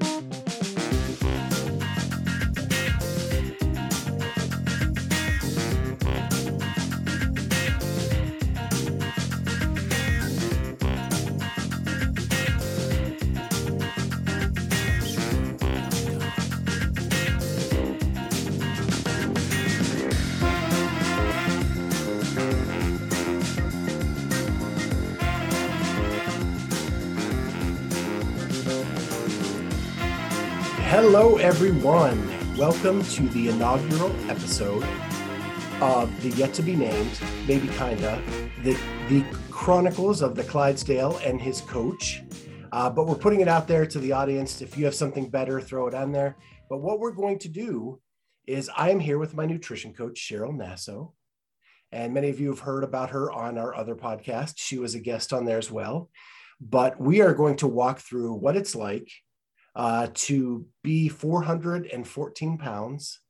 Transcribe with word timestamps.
you 0.00 0.37
Hello, 30.90 31.36
everyone. 31.36 32.56
Welcome 32.56 33.02
to 33.02 33.28
the 33.28 33.50
inaugural 33.50 34.10
episode 34.30 34.82
of 35.82 36.22
the 36.22 36.30
yet 36.30 36.54
to 36.54 36.62
be 36.62 36.74
named, 36.74 37.20
maybe 37.46 37.68
kinda, 37.68 38.22
the 38.62 38.72
the 39.10 39.22
chronicles 39.50 40.22
of 40.22 40.34
the 40.34 40.44
Clydesdale 40.44 41.18
and 41.18 41.42
his 41.42 41.60
coach. 41.60 42.22
Uh, 42.72 42.88
but 42.88 43.06
we're 43.06 43.16
putting 43.16 43.42
it 43.42 43.48
out 43.48 43.68
there 43.68 43.84
to 43.84 43.98
the 43.98 44.12
audience. 44.12 44.62
If 44.62 44.78
you 44.78 44.86
have 44.86 44.94
something 44.94 45.28
better, 45.28 45.60
throw 45.60 45.88
it 45.88 45.94
on 45.94 46.10
there. 46.10 46.38
But 46.70 46.78
what 46.78 47.00
we're 47.00 47.12
going 47.12 47.38
to 47.40 47.50
do 47.50 48.00
is 48.46 48.70
I 48.74 48.90
am 48.90 48.98
here 48.98 49.18
with 49.18 49.34
my 49.34 49.44
nutrition 49.44 49.92
coach, 49.92 50.18
Cheryl 50.18 50.56
Nasso. 50.56 51.12
And 51.92 52.14
many 52.14 52.30
of 52.30 52.40
you 52.40 52.48
have 52.48 52.60
heard 52.60 52.82
about 52.82 53.10
her 53.10 53.30
on 53.30 53.58
our 53.58 53.74
other 53.74 53.94
podcast. 53.94 54.54
She 54.56 54.78
was 54.78 54.94
a 54.94 55.00
guest 55.00 55.34
on 55.34 55.44
there 55.44 55.58
as 55.58 55.70
well. 55.70 56.08
But 56.62 56.98
we 56.98 57.20
are 57.20 57.34
going 57.34 57.56
to 57.56 57.68
walk 57.68 57.98
through 57.98 58.32
what 58.32 58.56
it's 58.56 58.74
like 58.74 59.10
uh, 59.78 60.08
to 60.12 60.66
be 60.82 61.08
414 61.08 62.58
pounds, 62.58 63.20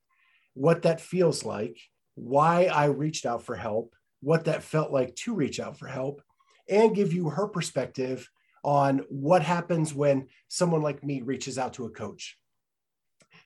what 0.54 0.82
that 0.82 1.00
feels 1.00 1.44
like, 1.44 1.78
why 2.14 2.64
I 2.64 2.86
reached 2.86 3.26
out 3.26 3.42
for 3.42 3.54
help, 3.54 3.94
what 4.20 4.46
that 4.46 4.62
felt 4.62 4.90
like 4.90 5.14
to 5.16 5.34
reach 5.34 5.60
out 5.60 5.78
for 5.78 5.86
help, 5.86 6.22
and 6.66 6.96
give 6.96 7.12
you 7.12 7.28
her 7.28 7.46
perspective 7.46 8.28
on 8.64 9.04
what 9.10 9.42
happens 9.42 9.92
when 9.92 10.28
someone 10.48 10.80
like 10.80 11.04
me 11.04 11.20
reaches 11.20 11.58
out 11.58 11.74
to 11.74 11.84
a 11.84 11.90
coach. 11.90 12.38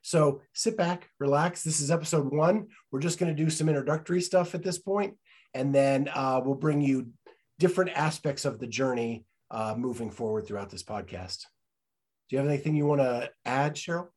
So 0.03 0.41
sit 0.53 0.77
back, 0.77 1.11
relax. 1.19 1.64
This 1.64 1.80
is 1.80 1.91
episode 1.91 2.33
one. 2.33 2.69
We're 2.92 3.00
just 3.00 3.19
going 3.19 3.34
to 3.34 3.45
do 3.45 3.50
some 3.50 3.69
introductory 3.69 4.20
stuff 4.20 4.55
at 4.55 4.62
this 4.62 4.78
point, 4.78 5.14
and 5.55 5.75
then 5.75 6.08
uh, 6.14 6.41
we'll 6.45 6.55
bring 6.55 6.80
you 6.80 7.08
different 7.58 7.91
aspects 7.97 8.45
of 8.45 8.61
the 8.61 8.67
journey 8.69 9.25
uh, 9.50 9.75
moving 9.77 10.11
forward 10.11 10.47
throughout 10.47 10.70
this 10.70 10.84
podcast. 10.84 11.47
Do 12.33 12.36
you 12.36 12.42
have 12.44 12.50
anything 12.50 12.75
you 12.75 12.86
want 12.86 13.02
to 13.02 13.30
add, 13.44 13.75
Cheryl? 13.75 14.08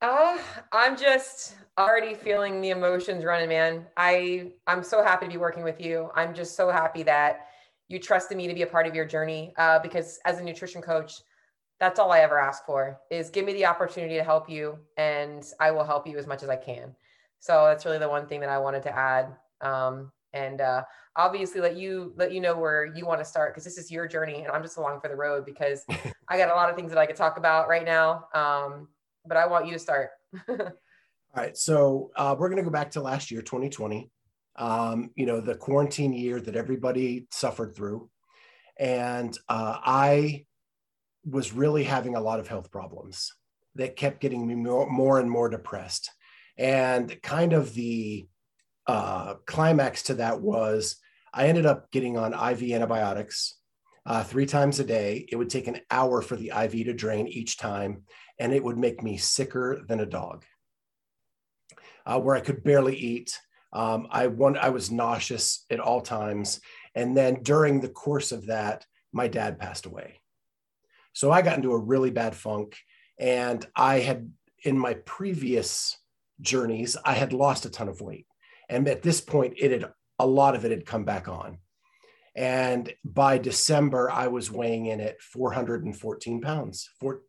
Uh, 0.00 0.38
I'm 0.70 0.96
just 0.96 1.56
already 1.76 2.14
feeling 2.14 2.60
the 2.60 2.70
emotions 2.70 3.24
running, 3.24 3.48
man. 3.48 3.86
I 3.96 4.52
I'm 4.68 4.84
so 4.84 5.02
happy 5.02 5.26
to 5.26 5.32
be 5.32 5.36
working 5.36 5.64
with 5.64 5.80
you. 5.80 6.10
I'm 6.14 6.32
just 6.32 6.54
so 6.54 6.70
happy 6.70 7.02
that 7.02 7.48
you 7.88 7.98
trusted 7.98 8.36
me 8.36 8.46
to 8.46 8.54
be 8.54 8.62
a 8.62 8.66
part 8.68 8.86
of 8.86 8.94
your 8.94 9.06
journey. 9.06 9.54
Uh, 9.58 9.80
because 9.80 10.20
as 10.24 10.38
a 10.38 10.44
nutrition 10.44 10.80
coach, 10.80 11.14
that's 11.80 11.98
all 11.98 12.12
I 12.12 12.20
ever 12.20 12.38
ask 12.38 12.64
for 12.64 13.00
is 13.10 13.28
give 13.28 13.44
me 13.44 13.54
the 13.54 13.66
opportunity 13.66 14.14
to 14.14 14.22
help 14.22 14.48
you, 14.48 14.78
and 14.96 15.44
I 15.58 15.72
will 15.72 15.82
help 15.82 16.06
you 16.06 16.16
as 16.16 16.28
much 16.28 16.44
as 16.44 16.48
I 16.48 16.54
can. 16.54 16.94
So 17.40 17.64
that's 17.64 17.84
really 17.84 17.98
the 17.98 18.08
one 18.08 18.28
thing 18.28 18.38
that 18.38 18.50
I 18.50 18.58
wanted 18.58 18.84
to 18.84 18.96
add. 18.96 19.34
Um, 19.60 20.12
and 20.32 20.60
uh, 20.60 20.84
obviously 21.16 21.60
let 21.60 21.76
you 21.76 22.12
let 22.16 22.32
you 22.32 22.40
know 22.40 22.56
where 22.56 22.84
you 22.84 23.06
want 23.06 23.20
to 23.20 23.24
start 23.24 23.52
because 23.54 23.64
this 23.64 23.78
is 23.78 23.90
your 23.90 24.06
journey 24.06 24.42
and 24.42 24.48
i'm 24.48 24.62
just 24.62 24.76
along 24.76 25.00
for 25.00 25.08
the 25.08 25.14
road 25.14 25.46
because 25.46 25.84
i 26.28 26.38
got 26.38 26.50
a 26.50 26.54
lot 26.54 26.70
of 26.70 26.76
things 26.76 26.90
that 26.90 26.98
i 26.98 27.06
could 27.06 27.16
talk 27.16 27.36
about 27.36 27.68
right 27.68 27.84
now 27.84 28.26
um, 28.34 28.88
but 29.26 29.36
i 29.36 29.46
want 29.46 29.66
you 29.66 29.72
to 29.72 29.78
start. 29.78 30.10
All 30.48 31.42
right 31.42 31.56
so 31.56 32.10
uh, 32.16 32.34
we're 32.38 32.48
going 32.48 32.58
to 32.58 32.64
go 32.64 32.70
back 32.70 32.92
to 32.92 33.00
last 33.00 33.30
year 33.30 33.42
2020 33.42 34.10
um, 34.56 35.10
you 35.16 35.26
know 35.26 35.40
the 35.40 35.54
quarantine 35.54 36.12
year 36.12 36.40
that 36.40 36.56
everybody 36.56 37.26
suffered 37.30 37.74
through. 37.74 38.08
And 38.78 39.36
uh, 39.48 39.78
i 39.84 40.44
was 41.24 41.52
really 41.52 41.84
having 41.84 42.14
a 42.14 42.20
lot 42.20 42.40
of 42.40 42.48
health 42.48 42.70
problems 42.70 43.32
that 43.76 43.96
kept 43.96 44.20
getting 44.20 44.46
me 44.46 44.54
more, 44.54 44.88
more 44.88 45.18
and 45.18 45.30
more 45.30 45.48
depressed. 45.48 46.10
And 46.56 47.20
kind 47.22 47.52
of 47.52 47.74
the 47.74 48.26
uh, 48.86 49.34
climax 49.46 50.04
to 50.04 50.14
that 50.14 50.40
was 50.40 50.96
I 51.32 51.48
ended 51.48 51.66
up 51.66 51.90
getting 51.90 52.16
on 52.16 52.32
IV 52.32 52.62
antibiotics 52.72 53.58
uh, 54.06 54.22
three 54.22 54.46
times 54.46 54.80
a 54.80 54.84
day. 54.84 55.26
It 55.30 55.36
would 55.36 55.50
take 55.50 55.66
an 55.66 55.80
hour 55.90 56.22
for 56.22 56.36
the 56.36 56.52
IV 56.54 56.72
to 56.86 56.92
drain 56.92 57.26
each 57.26 57.56
time, 57.56 58.02
and 58.38 58.52
it 58.52 58.62
would 58.62 58.78
make 58.78 59.02
me 59.02 59.16
sicker 59.16 59.82
than 59.86 60.00
a 60.00 60.06
dog, 60.06 60.44
uh, 62.06 62.20
where 62.20 62.36
I 62.36 62.40
could 62.40 62.62
barely 62.62 62.96
eat. 62.96 63.38
Um, 63.72 64.06
I, 64.10 64.28
want, 64.28 64.56
I 64.56 64.68
was 64.68 64.92
nauseous 64.92 65.64
at 65.68 65.80
all 65.80 66.00
times. 66.00 66.60
And 66.94 67.16
then 67.16 67.42
during 67.42 67.80
the 67.80 67.88
course 67.88 68.30
of 68.30 68.46
that, 68.46 68.86
my 69.12 69.26
dad 69.26 69.58
passed 69.58 69.86
away. 69.86 70.20
So 71.12 71.32
I 71.32 71.42
got 71.42 71.56
into 71.56 71.72
a 71.72 71.78
really 71.78 72.10
bad 72.10 72.36
funk. 72.36 72.76
And 73.18 73.66
I 73.74 74.00
had, 74.00 74.30
in 74.64 74.78
my 74.78 74.94
previous 74.94 75.96
journeys, 76.40 76.96
I 77.04 77.14
had 77.14 77.32
lost 77.32 77.64
a 77.64 77.70
ton 77.70 77.88
of 77.88 78.00
weight. 78.00 78.26
And 78.68 78.86
at 78.88 79.02
this 79.02 79.20
point, 79.20 79.54
it 79.56 79.70
had 79.70 79.90
a 80.18 80.26
lot 80.26 80.54
of 80.54 80.64
it 80.64 80.70
had 80.70 80.86
come 80.86 81.04
back 81.04 81.28
on. 81.28 81.58
And 82.36 82.92
by 83.04 83.38
December, 83.38 84.10
I 84.10 84.26
was 84.26 84.50
weighing 84.50 84.86
in 84.86 85.00
at 85.00 85.20
414 85.22 86.40
pounds. 86.40 86.90
Four, 87.00 87.20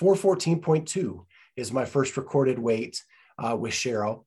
414.2 0.00 1.24
is 1.56 1.72
my 1.72 1.84
first 1.84 2.16
recorded 2.16 2.58
weight 2.58 3.02
uh, 3.38 3.56
with 3.56 3.72
Cheryl. 3.72 4.24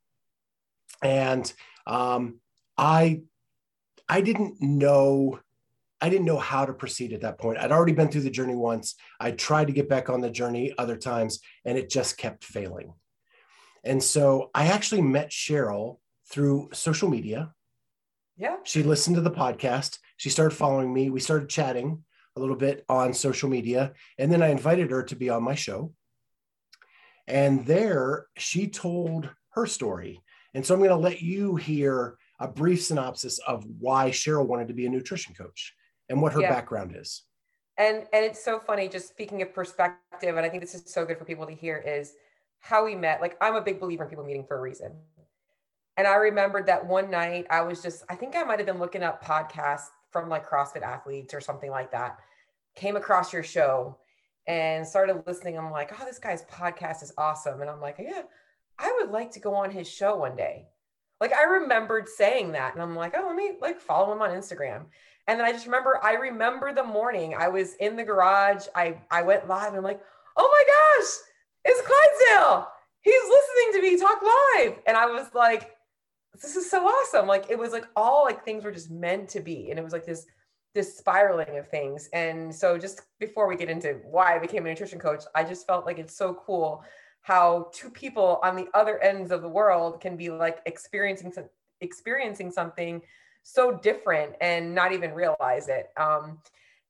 And 1.01 1.51
um, 1.85 2.39
I, 2.77 3.21
I 4.07 4.21
didn't 4.21 4.61
know, 4.61 5.39
I 5.99 6.09
didn't 6.09 6.25
know 6.25 6.37
how 6.37 6.65
to 6.65 6.73
proceed 6.73 7.13
at 7.13 7.21
that 7.21 7.39
point. 7.39 7.57
I'd 7.57 7.71
already 7.71 7.93
been 7.93 8.09
through 8.09 8.21
the 8.21 8.29
journey 8.29 8.55
once. 8.55 8.95
I 9.19 9.31
tried 9.31 9.67
to 9.67 9.73
get 9.73 9.89
back 9.89 10.09
on 10.09 10.21
the 10.21 10.29
journey 10.29 10.73
other 10.77 10.97
times, 10.97 11.39
and 11.65 11.77
it 11.77 11.89
just 11.89 12.17
kept 12.17 12.43
failing. 12.43 12.93
And 13.83 14.03
so 14.03 14.51
I 14.53 14.67
actually 14.67 15.01
met 15.01 15.31
Cheryl 15.31 15.97
through 16.29 16.69
social 16.73 17.09
media. 17.09 17.53
Yeah. 18.37 18.57
She 18.63 18.83
listened 18.83 19.15
to 19.15 19.21
the 19.21 19.31
podcast. 19.31 19.97
She 20.17 20.29
started 20.29 20.55
following 20.55 20.93
me. 20.93 21.09
We 21.09 21.19
started 21.19 21.49
chatting 21.49 22.03
a 22.35 22.39
little 22.39 22.55
bit 22.55 22.85
on 22.89 23.13
social 23.13 23.49
media. 23.49 23.93
And 24.17 24.31
then 24.31 24.43
I 24.43 24.49
invited 24.49 24.91
her 24.91 25.03
to 25.03 25.15
be 25.15 25.29
on 25.29 25.43
my 25.43 25.55
show. 25.55 25.93
And 27.27 27.65
there 27.65 28.27
she 28.37 28.67
told 28.67 29.29
her 29.51 29.65
story. 29.65 30.21
And 30.53 30.65
so 30.65 30.73
I'm 30.73 30.79
going 30.79 30.89
to 30.89 30.95
let 30.95 31.21
you 31.21 31.55
hear 31.55 32.17
a 32.39 32.47
brief 32.47 32.83
synopsis 32.83 33.39
of 33.39 33.65
why 33.79 34.11
Cheryl 34.11 34.45
wanted 34.45 34.67
to 34.67 34.73
be 34.73 34.85
a 34.85 34.89
nutrition 34.89 35.33
coach 35.33 35.73
and 36.09 36.21
what 36.21 36.33
her 36.33 36.41
yeah. 36.41 36.51
background 36.51 36.95
is. 36.95 37.23
And 37.79 38.05
and 38.11 38.25
it's 38.25 38.43
so 38.43 38.59
funny 38.59 38.87
just 38.87 39.07
speaking 39.07 39.43
of 39.43 39.53
perspective 39.53 40.35
and 40.35 40.39
I 40.39 40.49
think 40.49 40.63
this 40.63 40.73
is 40.73 40.91
so 40.91 41.05
good 41.05 41.19
for 41.19 41.25
people 41.25 41.45
to 41.45 41.53
hear 41.53 41.77
is 41.77 42.13
how 42.59 42.85
we 42.85 42.95
met. 42.95 43.21
Like 43.21 43.37
I'm 43.39 43.55
a 43.55 43.61
big 43.61 43.79
believer 43.79 44.03
in 44.03 44.09
people 44.09 44.25
meeting 44.25 44.45
for 44.47 44.57
a 44.57 44.61
reason. 44.61 44.93
And 45.95 46.07
I 46.07 46.15
remembered 46.15 46.67
that 46.67 46.85
one 46.85 47.09
night 47.09 47.47
I 47.49 47.61
was 47.61 47.81
just, 47.81 48.03
I 48.09 48.15
think 48.15 48.35
I 48.35 48.43
might 48.43 48.59
have 48.59 48.67
been 48.67 48.79
looking 48.79 49.03
up 49.03 49.23
podcasts 49.23 49.87
from 50.11 50.29
like 50.29 50.47
CrossFit 50.47 50.81
athletes 50.81 51.33
or 51.33 51.41
something 51.41 51.71
like 51.71 51.91
that. 51.91 52.17
Came 52.75 52.95
across 52.95 53.33
your 53.33 53.43
show 53.43 53.97
and 54.47 54.87
started 54.87 55.23
listening. 55.27 55.57
I'm 55.57 55.71
like, 55.71 55.91
oh, 55.99 56.05
this 56.05 56.19
guy's 56.19 56.43
podcast 56.45 57.03
is 57.03 57.13
awesome. 57.17 57.61
And 57.61 57.69
I'm 57.69 57.81
like, 57.81 57.97
yeah, 57.99 58.21
I 58.79 58.95
would 58.99 59.11
like 59.11 59.31
to 59.31 59.39
go 59.39 59.53
on 59.55 59.71
his 59.71 59.89
show 59.89 60.17
one 60.17 60.35
day. 60.35 60.67
Like 61.19 61.33
I 61.33 61.43
remembered 61.43 62.07
saying 62.07 62.51
that. 62.53 62.73
And 62.73 62.81
I'm 62.81 62.95
like, 62.95 63.13
oh, 63.17 63.25
let 63.27 63.35
me 63.35 63.53
like 63.61 63.79
follow 63.79 64.13
him 64.13 64.21
on 64.21 64.29
Instagram. 64.29 64.85
And 65.27 65.39
then 65.39 65.45
I 65.45 65.51
just 65.51 65.65
remember, 65.65 65.99
I 66.03 66.13
remember 66.13 66.73
the 66.73 66.83
morning 66.83 67.35
I 67.37 67.49
was 67.49 67.75
in 67.75 67.95
the 67.95 68.03
garage. 68.03 68.65
I, 68.75 68.97
I 69.11 69.23
went 69.23 69.47
live 69.47 69.69
and 69.69 69.77
I'm 69.77 69.83
like, 69.83 70.01
oh 70.37 70.49
my 70.49 71.03
gosh, 71.03 71.11
it's 71.65 71.81
Clydesdale. 71.85 72.67
He's 73.01 73.13
listening 73.13 73.73
to 73.73 73.81
me 73.81 73.97
talk 73.99 74.21
live. 74.21 74.79
And 74.85 74.95
I 74.95 75.07
was 75.07 75.27
like, 75.33 75.76
this 76.41 76.55
is 76.55 76.69
so 76.69 76.85
awesome. 76.85 77.27
Like 77.27 77.45
it 77.49 77.57
was 77.57 77.71
like 77.71 77.85
all 77.95 78.23
like 78.23 78.43
things 78.43 78.63
were 78.63 78.71
just 78.71 78.91
meant 78.91 79.29
to 79.29 79.39
be. 79.39 79.69
And 79.69 79.79
it 79.79 79.83
was 79.83 79.93
like 79.93 80.05
this 80.05 80.25
this 80.73 80.97
spiraling 80.97 81.57
of 81.57 81.67
things. 81.69 82.09
And 82.13 82.53
so 82.53 82.77
just 82.77 83.01
before 83.19 83.47
we 83.47 83.55
get 83.55 83.69
into 83.69 83.99
why 84.03 84.35
I 84.35 84.39
became 84.39 84.65
a 84.65 84.69
nutrition 84.69 84.99
coach, 84.99 85.23
I 85.33 85.43
just 85.43 85.65
felt 85.65 85.85
like 85.85 85.97
it's 85.97 86.15
so 86.15 86.35
cool 86.45 86.83
how 87.21 87.69
two 87.73 87.89
people 87.89 88.39
on 88.43 88.55
the 88.55 88.67
other 88.73 88.99
ends 88.99 89.31
of 89.31 89.41
the 89.41 89.49
world 89.49 89.99
can 89.99 90.15
be 90.15 90.29
like 90.29 90.59
experiencing 90.65 91.33
experiencing 91.81 92.51
something 92.51 93.01
so 93.43 93.71
different 93.71 94.33
and 94.41 94.75
not 94.75 94.91
even 94.91 95.13
realize 95.13 95.67
it. 95.69 95.89
Um, 95.97 96.39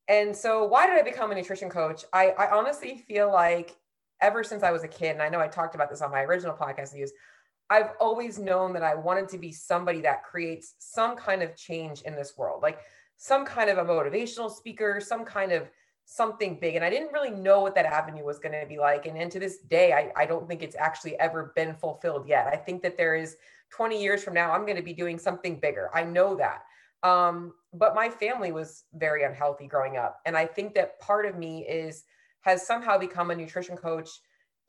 and 0.07 0.35
so 0.35 0.65
why 0.65 0.87
did 0.87 0.97
I 0.97 1.01
become 1.03 1.31
a 1.31 1.35
nutrition 1.35 1.69
coach? 1.69 2.03
I, 2.13 2.29
I 2.29 2.51
honestly 2.51 3.03
feel 3.07 3.31
like 3.31 3.75
ever 4.21 4.43
since 4.43 4.63
I 4.63 4.71
was 4.71 4.83
a 4.83 4.87
kid, 4.87 5.11
and 5.11 5.21
I 5.21 5.29
know 5.29 5.39
I 5.39 5.47
talked 5.47 5.75
about 5.75 5.89
this 5.89 6.01
on 6.01 6.11
my 6.11 6.21
original 6.21 6.55
podcast 6.55 6.93
views, 6.93 7.11
I've 7.69 7.91
always 7.99 8.39
known 8.39 8.73
that 8.73 8.83
I 8.83 8.95
wanted 8.95 9.27
to 9.29 9.37
be 9.37 9.51
somebody 9.51 10.01
that 10.01 10.23
creates 10.23 10.75
some 10.79 11.15
kind 11.15 11.43
of 11.43 11.55
change 11.55 12.01
in 12.01 12.15
this 12.15 12.37
world, 12.37 12.61
like 12.61 12.79
some 13.17 13.45
kind 13.45 13.69
of 13.69 13.77
a 13.77 13.85
motivational 13.85 14.49
speaker, 14.49 15.01
some 15.01 15.25
kind 15.25 15.51
of 15.51 15.69
something 16.05 16.57
big. 16.59 16.75
And 16.75 16.85
I 16.85 16.89
didn't 16.89 17.11
really 17.11 17.31
know 17.31 17.59
what 17.59 17.75
that 17.75 17.85
avenue 17.85 18.23
was 18.23 18.39
going 18.39 18.57
to 18.57 18.65
be 18.65 18.77
like. 18.77 19.05
And, 19.05 19.17
and 19.17 19.29
to 19.31 19.39
this 19.39 19.59
day, 19.59 19.91
I, 19.91 20.11
I 20.15 20.25
don't 20.25 20.47
think 20.47 20.63
it's 20.63 20.75
actually 20.77 21.19
ever 21.19 21.51
been 21.55 21.75
fulfilled 21.75 22.27
yet. 22.27 22.47
I 22.47 22.55
think 22.55 22.81
that 22.83 22.95
there 22.95 23.15
is 23.15 23.35
20 23.71 24.01
years 24.01 24.23
from 24.23 24.33
now, 24.33 24.53
I'm 24.53 24.61
going 24.61 24.77
to 24.77 24.83
be 24.83 24.93
doing 24.93 25.19
something 25.19 25.59
bigger. 25.59 25.89
I 25.93 26.03
know 26.03 26.35
that. 26.37 26.63
Um, 27.03 27.53
but 27.73 27.93
my 27.93 28.09
family 28.09 28.53
was 28.53 28.85
very 28.93 29.23
unhealthy 29.23 29.67
growing 29.67 29.97
up. 29.97 30.21
And 30.25 30.37
I 30.37 30.45
think 30.45 30.73
that 30.75 30.99
part 31.01 31.25
of 31.25 31.37
me 31.37 31.65
is, 31.67 32.05
has 32.41 32.65
somehow 32.65 32.97
become 32.97 33.29
a 33.29 33.35
nutrition 33.35 33.75
coach, 33.75 34.09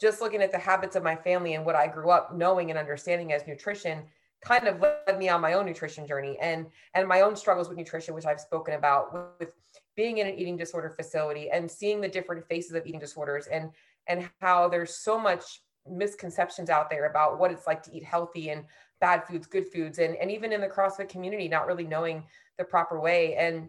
just 0.00 0.20
looking 0.20 0.42
at 0.42 0.52
the 0.52 0.58
habits 0.58 0.96
of 0.96 1.02
my 1.02 1.16
family 1.16 1.54
and 1.54 1.64
what 1.64 1.74
I 1.74 1.86
grew 1.86 2.10
up 2.10 2.34
knowing 2.34 2.70
and 2.70 2.78
understanding 2.78 3.32
as 3.32 3.46
nutrition 3.46 4.04
kind 4.40 4.68
of 4.68 4.80
led 4.80 5.18
me 5.18 5.28
on 5.28 5.40
my 5.40 5.54
own 5.54 5.66
nutrition 5.66 6.06
journey 6.06 6.36
and 6.40 6.66
and 6.94 7.08
my 7.08 7.22
own 7.22 7.34
struggles 7.34 7.68
with 7.68 7.76
nutrition 7.76 8.14
which 8.14 8.26
i've 8.26 8.40
spoken 8.40 8.74
about 8.74 9.12
with, 9.12 9.24
with 9.40 9.52
being 9.96 10.18
in 10.18 10.28
an 10.28 10.34
eating 10.38 10.56
disorder 10.56 10.90
facility 10.90 11.50
and 11.50 11.68
seeing 11.68 12.00
the 12.00 12.08
different 12.08 12.46
faces 12.46 12.72
of 12.72 12.86
eating 12.86 13.00
disorders 13.00 13.48
and 13.48 13.70
and 14.06 14.28
how 14.40 14.68
there's 14.68 14.94
so 14.94 15.18
much 15.18 15.62
misconceptions 15.90 16.70
out 16.70 16.88
there 16.88 17.06
about 17.06 17.38
what 17.38 17.50
it's 17.50 17.66
like 17.66 17.82
to 17.82 17.92
eat 17.92 18.04
healthy 18.04 18.50
and 18.50 18.64
bad 19.00 19.24
foods 19.26 19.46
good 19.46 19.66
foods 19.66 19.98
and, 19.98 20.14
and 20.16 20.30
even 20.30 20.52
in 20.52 20.60
the 20.60 20.68
crossfit 20.68 21.08
community 21.08 21.48
not 21.48 21.66
really 21.66 21.84
knowing 21.84 22.22
the 22.58 22.64
proper 22.64 23.00
way. 23.00 23.34
And 23.36 23.68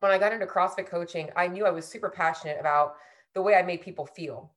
when 0.00 0.12
i 0.12 0.18
got 0.18 0.32
into 0.32 0.46
crossfit 0.46 0.86
coaching 0.86 1.30
i 1.36 1.46
knew 1.46 1.64
i 1.64 1.70
was 1.70 1.86
super 1.86 2.10
passionate 2.10 2.58
about 2.58 2.94
the 3.34 3.42
way 3.42 3.54
i 3.54 3.62
made 3.62 3.80
people 3.80 4.06
feel 4.06 4.50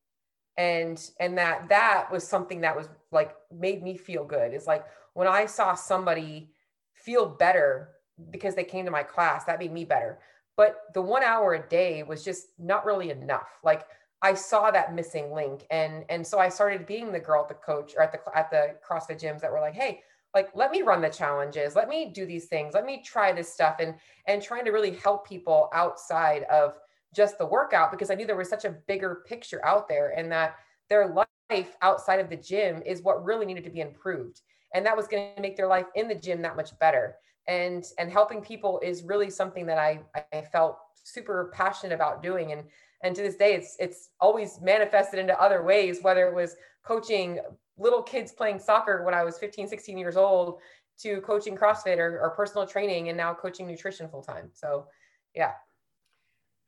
and 0.57 1.11
and 1.19 1.37
that 1.37 1.67
that 1.69 2.11
was 2.11 2.27
something 2.27 2.61
that 2.61 2.75
was 2.75 2.87
like 3.11 3.35
made 3.51 3.83
me 3.83 3.97
feel 3.97 4.23
good. 4.23 4.53
Is 4.53 4.67
like 4.67 4.85
when 5.13 5.27
i 5.27 5.45
saw 5.45 5.73
somebody 5.73 6.51
feel 6.93 7.25
better 7.25 7.89
because 8.31 8.55
they 8.55 8.63
came 8.63 8.85
to 8.85 8.91
my 8.91 9.03
class 9.03 9.43
that 9.45 9.59
made 9.59 9.73
me 9.73 9.85
better. 9.85 10.19
But 10.57 10.77
the 10.93 11.01
one 11.01 11.23
hour 11.23 11.55
a 11.55 11.67
day 11.67 12.03
was 12.03 12.23
just 12.23 12.47
not 12.57 12.85
really 12.85 13.09
enough. 13.09 13.59
Like 13.63 13.85
i 14.21 14.33
saw 14.33 14.71
that 14.71 14.95
missing 14.95 15.33
link 15.33 15.65
and 15.71 16.05
and 16.09 16.25
so 16.25 16.39
i 16.39 16.47
started 16.47 16.85
being 16.85 17.11
the 17.11 17.19
girl 17.19 17.41
at 17.41 17.49
the 17.49 17.53
coach 17.53 17.93
or 17.97 18.01
at 18.01 18.13
the 18.13 18.19
at 18.37 18.49
the 18.49 18.75
crossfit 18.87 19.19
gyms 19.21 19.41
that 19.41 19.51
were 19.51 19.59
like 19.59 19.73
hey 19.73 20.01
like 20.35 20.49
let 20.53 20.69
me 20.69 20.81
run 20.81 21.01
the 21.01 21.09
challenges. 21.09 21.75
Let 21.75 21.87
me 21.87 22.11
do 22.13 22.25
these 22.25 22.45
things. 22.45 22.73
Let 22.73 22.85
me 22.85 23.01
try 23.03 23.31
this 23.31 23.51
stuff 23.51 23.77
and 23.79 23.95
and 24.27 24.43
trying 24.43 24.65
to 24.65 24.71
really 24.71 24.91
help 24.91 25.27
people 25.27 25.69
outside 25.73 26.43
of 26.43 26.75
just 27.15 27.37
the 27.37 27.45
workout 27.45 27.91
because 27.91 28.11
I 28.11 28.15
knew 28.15 28.25
there 28.25 28.35
was 28.35 28.49
such 28.49 28.65
a 28.65 28.75
bigger 28.87 29.23
picture 29.27 29.63
out 29.65 29.87
there 29.87 30.13
and 30.17 30.31
that 30.31 30.55
their 30.89 31.07
life 31.07 31.77
outside 31.81 32.19
of 32.19 32.29
the 32.29 32.35
gym 32.35 32.81
is 32.85 33.01
what 33.01 33.23
really 33.23 33.45
needed 33.45 33.63
to 33.63 33.69
be 33.69 33.81
improved. 33.81 34.41
And 34.73 34.85
that 34.85 34.97
was 34.97 35.07
going 35.07 35.35
to 35.35 35.41
make 35.41 35.55
their 35.55 35.67
life 35.67 35.85
in 35.95 36.07
the 36.07 36.15
gym 36.15 36.41
that 36.41 36.55
much 36.55 36.77
better. 36.79 37.15
And 37.47 37.85
and 37.97 38.11
helping 38.11 38.41
people 38.41 38.79
is 38.83 39.03
really 39.03 39.29
something 39.29 39.65
that 39.67 39.77
I 39.77 40.01
I 40.33 40.41
felt 40.41 40.77
super 40.95 41.51
passionate 41.53 41.93
about 41.93 42.21
doing. 42.21 42.51
And 42.51 42.63
and 43.03 43.15
to 43.15 43.21
this 43.21 43.35
day 43.35 43.53
it's 43.53 43.77
it's 43.79 44.09
always 44.19 44.59
manifested 44.61 45.19
into 45.19 45.39
other 45.39 45.63
ways, 45.63 45.99
whether 46.01 46.27
it 46.27 46.33
was 46.33 46.55
coaching 46.83 47.39
little 47.77 48.01
kids 48.01 48.31
playing 48.31 48.59
soccer 48.59 49.03
when 49.03 49.13
I 49.13 49.23
was 49.23 49.37
15, 49.37 49.67
16 49.67 49.97
years 49.97 50.17
old 50.17 50.59
to 50.97 51.19
coaching 51.21 51.57
CrossFit 51.57 51.97
or, 51.97 52.19
or 52.21 52.29
personal 52.31 52.65
training 52.65 53.09
and 53.09 53.17
now 53.17 53.33
coaching 53.33 53.67
nutrition 53.67 54.07
full 54.07 54.21
time. 54.21 54.49
So 54.53 54.87
yeah, 55.35 55.51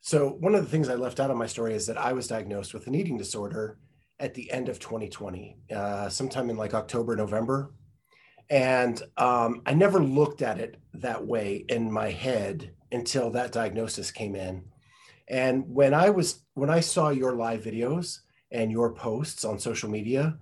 so, 0.02 0.30
one 0.40 0.56
of 0.56 0.64
the 0.64 0.70
things 0.70 0.90
I 0.90 0.96
left 0.96 1.20
out 1.20 1.32
of 1.32 1.38
my 1.38 1.48
story 1.48 1.74
is 1.74 1.86
that 1.88 1.98
I 1.98 2.14
was 2.14 2.28
diagnosed 2.28 2.74
with 2.74 2.88
an 2.88 2.96
eating 2.96 3.18
disorder 3.18 3.78
at 4.20 4.34
the 4.34 4.50
end 4.52 4.70
of 4.70 4.80
2020, 4.80 5.58
uh, 5.76 6.10
sometime 6.10 6.50
in 6.50 6.58
like 6.58 6.74
October, 6.74 7.16
November. 7.16 7.74
And 8.50 9.02
um, 9.18 9.62
I 9.66 9.74
never 9.74 10.02
looked 10.02 10.42
at 10.42 10.60
it 10.60 10.80
that 10.94 11.26
way 11.26 11.66
in 11.68 11.92
my 11.92 12.10
head 12.10 12.74
until 12.92 13.32
that 13.32 13.52
diagnosis 13.52 14.12
came 14.12 14.36
in. 14.36 14.64
And 15.28 15.66
when 15.68 15.94
I 15.94 16.10
was, 16.10 16.42
when 16.54 16.70
I 16.70 16.80
saw 16.80 17.10
your 17.10 17.34
live 17.34 17.64
videos 17.64 18.20
and 18.50 18.72
your 18.72 18.94
posts 18.94 19.44
on 19.44 19.60
social 19.60 19.90
media 19.90 20.38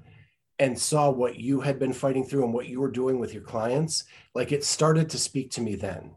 and 0.60 0.78
saw 0.78 1.10
what 1.10 1.40
you 1.40 1.62
had 1.62 1.80
been 1.80 1.94
fighting 1.94 2.24
through 2.24 2.44
and 2.44 2.54
what 2.54 2.68
you 2.68 2.80
were 2.80 2.92
doing 2.92 3.18
with 3.18 3.34
your 3.34 3.44
clients, 3.44 4.04
like 4.36 4.52
it 4.52 4.64
started 4.64 5.10
to 5.10 5.18
speak 5.18 5.50
to 5.52 5.62
me 5.62 5.74
then. 5.74 6.12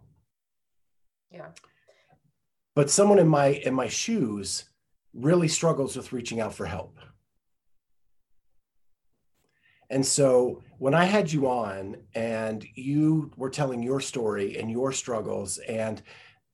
Yeah 1.30 1.48
but 2.78 2.88
someone 2.88 3.18
in 3.18 3.26
my 3.26 3.48
in 3.48 3.74
my 3.74 3.88
shoes 3.88 4.70
really 5.12 5.48
struggles 5.48 5.96
with 5.96 6.12
reaching 6.12 6.38
out 6.38 6.54
for 6.54 6.64
help. 6.64 6.96
And 9.90 10.06
so 10.06 10.62
when 10.78 10.94
i 10.94 11.04
had 11.04 11.32
you 11.32 11.48
on 11.48 11.96
and 12.14 12.64
you 12.76 13.32
were 13.36 13.50
telling 13.50 13.82
your 13.82 14.00
story 14.00 14.58
and 14.58 14.70
your 14.70 14.92
struggles 14.92 15.58
and 15.58 16.02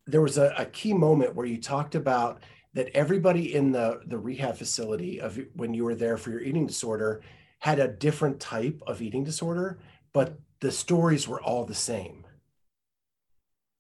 there 0.07 0.23
was 0.23 0.39
a, 0.39 0.55
a 0.57 0.65
key 0.65 0.95
moment 0.95 1.35
where 1.35 1.45
you 1.45 1.61
talked 1.61 1.95
about 1.95 2.43
that 2.73 2.89
everybody 2.95 3.55
in 3.55 3.71
the 3.71 4.01
the 4.07 4.17
rehab 4.17 4.57
facility 4.57 5.21
of 5.21 5.39
when 5.53 5.75
you 5.75 5.85
were 5.85 5.95
there 5.95 6.17
for 6.17 6.31
your 6.31 6.41
eating 6.41 6.67
disorder 6.67 7.21
had 7.59 7.79
a 7.79 7.89
different 8.07 8.41
type 8.41 8.81
of 8.87 9.03
eating 9.03 9.25
disorder 9.25 9.79
but 10.15 10.39
the 10.61 10.73
stories 10.73 11.29
were 11.29 11.43
all 11.43 11.67
the 11.67 11.75
same. 11.75 12.27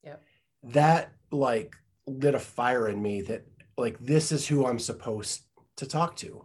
Yeah 0.03 0.17
that 0.63 1.11
like 1.31 1.75
lit 2.07 2.35
a 2.35 2.39
fire 2.41 2.89
in 2.89 3.01
me 3.01 3.23
that 3.23 3.47
like 3.77 3.99
this 3.99 4.33
is 4.33 4.47
who 4.47 4.67
I'm 4.67 4.79
supposed 4.79 5.43
to 5.77 5.87
talk 5.87 6.17
to. 6.17 6.45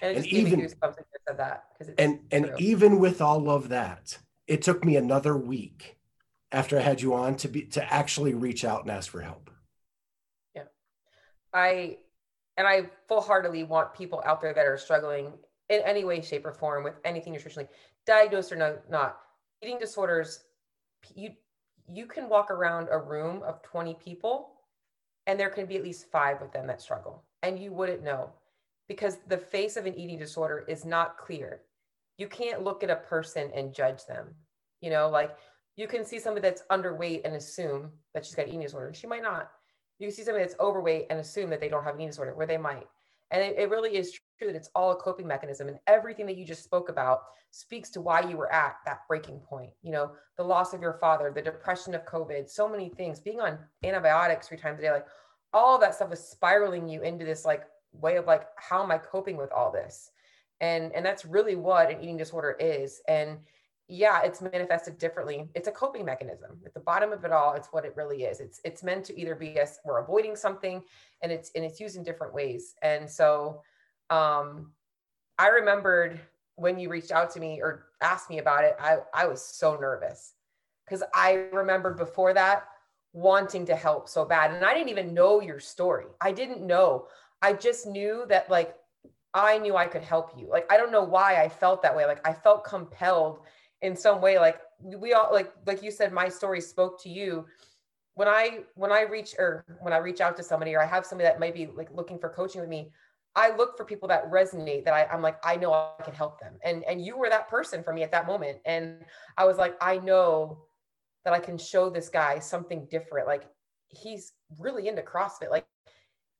And, 0.00 0.16
and 0.18 0.26
even 0.26 0.68
said 0.68 1.38
that 1.38 1.64
and 1.98 2.20
and 2.30 2.46
true. 2.46 2.56
even 2.58 2.98
with 3.00 3.20
all 3.20 3.50
of 3.50 3.68
that, 3.70 4.18
it 4.46 4.62
took 4.62 4.84
me 4.84 4.96
another 4.96 5.36
week 5.36 5.98
after 6.52 6.78
I 6.78 6.82
had 6.82 7.02
you 7.02 7.14
on 7.14 7.36
to 7.36 7.48
be 7.48 7.62
to 7.62 7.92
actually 7.92 8.34
reach 8.34 8.64
out 8.64 8.82
and 8.82 8.90
ask 8.90 9.10
for 9.10 9.20
help. 9.20 9.50
Yeah. 10.54 10.64
I 11.52 11.98
and 12.56 12.66
I 12.66 12.90
full 13.08 13.20
heartedly 13.20 13.64
want 13.64 13.94
people 13.94 14.22
out 14.24 14.40
there 14.40 14.54
that 14.54 14.66
are 14.66 14.78
struggling 14.78 15.32
in 15.68 15.80
any 15.82 16.04
way, 16.04 16.20
shape, 16.22 16.46
or 16.46 16.52
form 16.52 16.84
with 16.84 16.94
anything 17.04 17.34
nutritionally, 17.34 17.68
diagnosed 18.06 18.52
or 18.52 18.56
no, 18.56 18.78
not, 18.88 19.18
eating 19.62 19.78
disorders, 19.78 20.40
you 21.14 21.30
you 21.92 22.06
can 22.06 22.28
walk 22.28 22.50
around 22.50 22.88
a 22.90 22.98
room 22.98 23.42
of 23.42 23.62
20 23.62 23.94
people 24.02 24.50
and 25.26 25.38
there 25.38 25.50
can 25.50 25.66
be 25.66 25.76
at 25.76 25.82
least 25.84 26.10
five 26.10 26.40
of 26.42 26.52
them 26.52 26.66
that 26.66 26.80
struggle 26.80 27.24
and 27.42 27.58
you 27.58 27.72
wouldn't 27.72 28.02
know 28.02 28.30
because 28.88 29.18
the 29.28 29.36
face 29.36 29.76
of 29.76 29.86
an 29.86 29.98
eating 29.98 30.18
disorder 30.18 30.64
is 30.66 30.84
not 30.84 31.18
clear. 31.18 31.60
You 32.16 32.26
can't 32.26 32.64
look 32.64 32.82
at 32.82 32.90
a 32.90 32.96
person 32.96 33.50
and 33.54 33.74
judge 33.74 34.06
them 34.06 34.34
you 34.80 34.90
know 34.90 35.08
like 35.08 35.36
you 35.76 35.86
can 35.86 36.04
see 36.04 36.18
somebody 36.18 36.42
that's 36.42 36.64
underweight 36.70 37.22
and 37.24 37.36
assume 37.36 37.90
that 38.12 38.24
she's 38.24 38.34
got 38.34 38.42
an 38.42 38.48
eating 38.48 38.62
disorder 38.62 38.92
she 38.92 39.06
might 39.06 39.22
not. 39.22 39.50
You 39.98 40.06
can 40.08 40.14
see 40.14 40.22
somebody 40.22 40.44
that's 40.44 40.58
overweight 40.60 41.06
and 41.10 41.18
assume 41.18 41.50
that 41.50 41.60
they 41.60 41.68
don't 41.68 41.84
have 41.84 41.94
an 41.94 42.00
eating 42.00 42.10
disorder 42.10 42.34
where 42.34 42.46
they 42.46 42.56
might 42.56 42.86
and 43.30 43.42
it, 43.42 43.56
it 43.58 43.70
really 43.70 43.96
is 43.96 44.12
true 44.12 44.48
that 44.48 44.56
it's 44.56 44.70
all 44.74 44.92
a 44.92 44.96
coping 44.96 45.26
mechanism. 45.26 45.68
And 45.68 45.78
everything 45.86 46.26
that 46.26 46.36
you 46.36 46.44
just 46.44 46.64
spoke 46.64 46.88
about 46.88 47.22
speaks 47.50 47.90
to 47.90 48.00
why 48.00 48.20
you 48.20 48.36
were 48.36 48.52
at 48.52 48.76
that 48.86 49.00
breaking 49.08 49.40
point. 49.40 49.70
You 49.82 49.92
know, 49.92 50.12
the 50.36 50.44
loss 50.44 50.74
of 50.74 50.82
your 50.82 50.94
father, 50.94 51.32
the 51.34 51.42
depression 51.42 51.94
of 51.94 52.04
COVID, 52.06 52.48
so 52.48 52.68
many 52.68 52.88
things, 52.88 53.20
being 53.20 53.40
on 53.40 53.58
antibiotics 53.84 54.48
three 54.48 54.58
times 54.58 54.78
a 54.78 54.82
day, 54.82 54.90
like 54.90 55.06
all 55.52 55.78
that 55.78 55.94
stuff 55.94 56.12
is 56.12 56.20
spiraling 56.20 56.88
you 56.88 57.02
into 57.02 57.24
this 57.24 57.44
like 57.44 57.64
way 57.92 58.16
of 58.16 58.26
like, 58.26 58.46
how 58.56 58.82
am 58.82 58.90
I 58.90 58.98
coping 58.98 59.36
with 59.36 59.52
all 59.52 59.72
this? 59.72 60.10
And 60.60 60.92
and 60.92 61.04
that's 61.04 61.24
really 61.24 61.54
what 61.54 61.90
an 61.90 62.00
eating 62.02 62.16
disorder 62.16 62.56
is. 62.58 63.00
And 63.08 63.38
yeah, 63.88 64.20
it's 64.22 64.42
manifested 64.42 64.98
differently. 64.98 65.48
It's 65.54 65.66
a 65.66 65.72
coping 65.72 66.04
mechanism. 66.04 66.58
At 66.66 66.74
the 66.74 66.80
bottom 66.80 67.10
of 67.10 67.24
it 67.24 67.32
all, 67.32 67.54
it's 67.54 67.68
what 67.68 67.86
it 67.86 67.96
really 67.96 68.24
is. 68.24 68.38
It's 68.38 68.60
it's 68.62 68.82
meant 68.82 69.04
to 69.06 69.18
either 69.18 69.34
be 69.34 69.58
us 69.58 69.78
we're 69.84 70.00
avoiding 70.00 70.36
something, 70.36 70.82
and 71.22 71.32
it's 71.32 71.50
and 71.54 71.64
it's 71.64 71.80
used 71.80 71.96
in 71.96 72.02
different 72.02 72.34
ways. 72.34 72.74
And 72.82 73.08
so, 73.10 73.62
um, 74.10 74.72
I 75.38 75.48
remembered 75.48 76.20
when 76.56 76.78
you 76.78 76.90
reached 76.90 77.12
out 77.12 77.30
to 77.30 77.40
me 77.40 77.60
or 77.62 77.86
asked 78.02 78.28
me 78.28 78.38
about 78.38 78.64
it. 78.64 78.76
I 78.78 78.98
I 79.14 79.26
was 79.26 79.42
so 79.42 79.76
nervous 79.76 80.34
because 80.84 81.02
I 81.14 81.46
remembered 81.52 81.96
before 81.96 82.34
that 82.34 82.64
wanting 83.14 83.64
to 83.66 83.74
help 83.74 84.06
so 84.06 84.22
bad, 84.26 84.52
and 84.52 84.66
I 84.66 84.74
didn't 84.74 84.90
even 84.90 85.14
know 85.14 85.40
your 85.40 85.60
story. 85.60 86.06
I 86.20 86.32
didn't 86.32 86.60
know. 86.60 87.06
I 87.40 87.54
just 87.54 87.86
knew 87.86 88.26
that 88.28 88.50
like 88.50 88.74
I 89.32 89.56
knew 89.56 89.76
I 89.76 89.86
could 89.86 90.02
help 90.02 90.32
you. 90.36 90.46
Like 90.50 90.70
I 90.70 90.76
don't 90.76 90.92
know 90.92 91.04
why 91.04 91.42
I 91.42 91.48
felt 91.48 91.82
that 91.82 91.96
way. 91.96 92.04
Like 92.04 92.26
I 92.28 92.34
felt 92.34 92.64
compelled 92.64 93.40
in 93.82 93.96
some 93.96 94.20
way 94.20 94.38
like 94.38 94.60
we 94.82 95.12
all 95.12 95.28
like 95.32 95.52
like 95.66 95.82
you 95.82 95.90
said 95.90 96.12
my 96.12 96.28
story 96.28 96.60
spoke 96.60 97.00
to 97.02 97.08
you. 97.08 97.46
When 98.14 98.26
i 98.28 98.60
when 98.74 98.90
i 98.90 99.02
reach 99.02 99.34
or 99.38 99.64
when 99.80 99.92
i 99.92 99.98
reach 99.98 100.20
out 100.20 100.36
to 100.38 100.42
somebody 100.42 100.74
or 100.74 100.82
i 100.82 100.86
have 100.86 101.06
somebody 101.06 101.28
that 101.28 101.38
might 101.38 101.54
be 101.54 101.68
like 101.76 101.88
looking 101.94 102.18
for 102.18 102.28
coaching 102.28 102.60
with 102.60 102.68
me 102.68 102.90
i 103.36 103.54
look 103.54 103.76
for 103.76 103.84
people 103.84 104.08
that 104.08 104.28
resonate 104.28 104.84
that 104.84 104.92
I, 104.92 105.04
i'm 105.12 105.22
like 105.22 105.38
i 105.44 105.54
know 105.54 105.72
i 105.72 106.02
can 106.02 106.14
help 106.14 106.40
them. 106.40 106.54
And 106.64 106.82
and 106.84 107.04
you 107.04 107.16
were 107.16 107.28
that 107.28 107.48
person 107.48 107.84
for 107.84 107.92
me 107.92 108.02
at 108.02 108.10
that 108.10 108.26
moment. 108.26 108.58
And 108.64 109.04
i 109.36 109.44
was 109.44 109.56
like 109.56 109.76
i 109.80 109.98
know 109.98 110.64
that 111.24 111.32
i 111.32 111.38
can 111.38 111.56
show 111.56 111.90
this 111.90 112.08
guy 112.08 112.40
something 112.40 112.88
different. 112.90 113.28
Like 113.28 113.44
he's 113.86 114.32
really 114.58 114.88
into 114.88 115.02
crossfit. 115.02 115.50
Like 115.50 115.66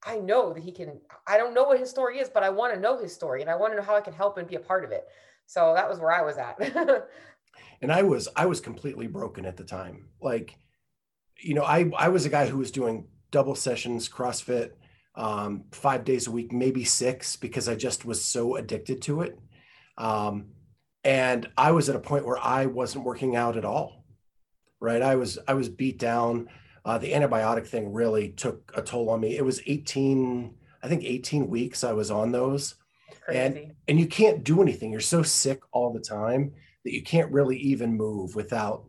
i 0.05 0.17
know 0.17 0.53
that 0.53 0.63
he 0.63 0.73
can 0.73 1.01
i 1.27 1.37
don't 1.37 1.55
know 1.55 1.65
what 1.65 1.79
his 1.79 1.91
story 1.91 2.19
is 2.19 2.29
but 2.29 2.43
i 2.43 2.49
want 2.49 2.73
to 2.73 2.81
know 2.81 2.97
his 2.97 3.13
story 3.13 3.41
and 3.41 3.51
i 3.51 3.57
want 3.57 3.73
to 3.73 3.77
know 3.77 3.83
how 3.83 3.97
i 3.97 4.01
can 4.01 4.13
help 4.13 4.39
and 4.39 4.47
be 4.47 4.55
a 4.55 4.61
part 4.61 4.85
of 4.85 4.93
it 4.93 5.09
so 5.49 5.73
that 5.75 5.89
was 5.89 5.99
where 5.99 6.13
I 6.13 6.23
was 6.23 6.37
at. 6.37 6.61
and 7.81 7.91
I 7.91 8.03
was 8.03 8.29
I 8.37 8.45
was 8.45 8.61
completely 8.61 9.07
broken 9.07 9.47
at 9.47 9.57
the 9.57 9.65
time. 9.65 10.11
Like, 10.21 10.55
you 11.41 11.55
know, 11.55 11.65
I 11.65 11.91
I 11.97 12.11
was 12.11 12.27
a 12.27 12.29
guy 12.29 12.47
who 12.47 12.59
was 12.59 12.71
doing 12.71 13.09
double 13.31 13.55
sessions, 13.55 14.11
CrossFit, 14.11 14.73
um, 15.15 15.65
five 15.73 16.05
days 16.05 16.27
a 16.27 16.31
week, 16.31 16.53
maybe 16.53 16.85
six, 16.85 17.35
because 17.35 17.67
I 17.67 17.77
just 17.77 18.05
was 18.05 18.23
so 18.23 18.57
addicted 18.57 19.01
to 19.03 19.23
it. 19.23 19.39
Um, 19.97 20.49
and 21.03 21.49
I 21.57 21.73
was 21.73 21.89
at 21.89 21.97
a 21.97 22.01
point 22.01 22.27
where 22.27 22.39
I 22.39 22.67
wasn't 22.67 23.07
working 23.07 23.35
out 23.35 23.57
at 23.57 23.65
all. 23.65 24.05
Right, 24.81 25.01
I 25.01 25.17
was 25.17 25.39
I 25.49 25.55
was 25.55 25.71
beat 25.71 25.99
down. 25.99 26.51
Uh, 26.85 26.99
the 26.99 27.13
antibiotic 27.13 27.67
thing 27.67 27.95
really 27.95 28.29
took 28.33 28.71
a 28.75 28.83
toll 28.83 29.09
on 29.09 29.21
me. 29.21 29.37
It 29.37 29.45
was 29.45 29.63
18, 29.67 30.55
I 30.83 30.89
think 30.89 31.05
18 31.05 31.49
weeks 31.49 31.85
I 31.85 31.93
was 31.93 32.11
on 32.11 32.33
those. 32.33 32.77
Crazy. 33.29 33.41
And 33.41 33.73
and 33.87 34.01
you 34.01 34.07
can't 34.07 34.43
do 34.43 34.63
anything. 34.63 34.91
You're 34.91 35.01
so 35.01 35.23
sick 35.23 35.61
all 35.73 35.93
the 35.93 36.01
time 36.01 36.55
that 36.85 36.95
you 36.95 37.03
can't 37.03 37.31
really 37.31 37.59
even 37.59 37.97
move 37.97 38.35
without 38.35 38.85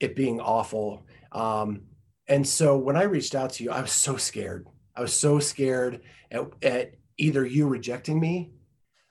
it 0.00 0.16
being 0.16 0.40
awful. 0.40 1.06
Um, 1.32 1.82
and 2.26 2.46
so 2.46 2.78
when 2.78 2.96
I 2.96 3.02
reached 3.02 3.34
out 3.34 3.50
to 3.54 3.64
you, 3.64 3.70
I 3.70 3.82
was 3.82 3.92
so 3.92 4.16
scared. 4.16 4.66
I 4.96 5.02
was 5.02 5.12
so 5.12 5.38
scared 5.38 6.00
at, 6.30 6.42
at 6.62 6.94
either 7.18 7.44
you 7.44 7.68
rejecting 7.68 8.18
me 8.18 8.52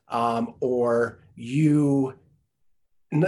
um, 0.07 0.55
or 0.59 1.23
you 1.35 2.15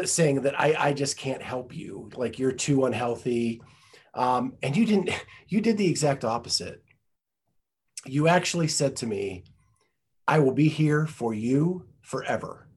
saying 0.03 0.41
that 0.41 0.59
I, 0.59 0.75
I 0.77 0.93
just 0.93 1.17
can't 1.17 1.41
help 1.41 1.75
you, 1.75 2.09
like 2.15 2.39
you're 2.39 2.51
too 2.51 2.85
unhealthy. 2.85 3.61
Um, 4.13 4.53
and 4.63 4.75
you 4.75 4.85
didn't, 4.85 5.11
you 5.47 5.61
did 5.61 5.77
the 5.77 5.87
exact 5.87 6.25
opposite. 6.25 6.83
You 8.05 8.27
actually 8.27 8.67
said 8.67 8.95
to 8.97 9.07
me, 9.07 9.43
I 10.27 10.39
will 10.39 10.53
be 10.53 10.67
here 10.67 11.07
for 11.07 11.33
you 11.33 11.85
forever. 12.01 12.67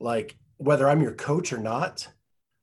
Like 0.00 0.36
whether 0.56 0.88
I'm 0.88 1.02
your 1.02 1.14
coach 1.14 1.52
or 1.52 1.58
not, 1.58 2.08